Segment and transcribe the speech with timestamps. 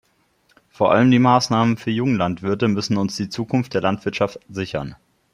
[0.71, 4.95] Vor allem die Maßnahmen für Junglandwirte müssen uns die Zukunft der Landwirtschaft sichern.